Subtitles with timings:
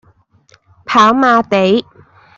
[0.83, 1.85] 跑馬地